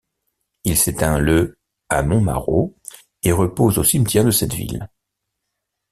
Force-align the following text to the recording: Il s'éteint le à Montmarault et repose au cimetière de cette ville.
Il 0.63 0.79
s'éteint 0.79 1.19
le 1.19 1.59
à 1.89 2.01
Montmarault 2.01 2.75
et 3.21 3.31
repose 3.31 3.77
au 3.77 3.83
cimetière 3.83 4.25
de 4.25 4.31
cette 4.31 4.55
ville. 4.55 4.89